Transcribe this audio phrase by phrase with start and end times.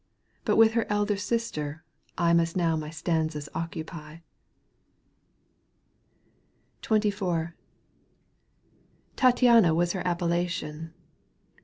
[0.45, 1.83] But with her elder sister
[2.17, 4.21] I / Must now my stanzas occu^T^.
[6.81, 7.53] / XXIV.
[9.15, 10.95] Tattiana was her appellation.